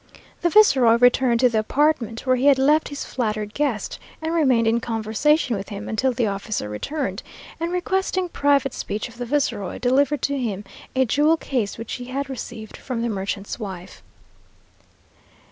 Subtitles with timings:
[0.41, 4.65] The viceroy returned to the apartment where he had left his flattered guest, and remained
[4.65, 7.21] in conversation with him until the officer returned,
[7.59, 10.63] and requesting private speech of the viceroy, delivered to him
[10.95, 14.01] a jewel case which he had received from the merchant's wife.